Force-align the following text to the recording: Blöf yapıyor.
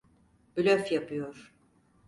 Blöf 0.55 0.91
yapıyor. 0.91 1.53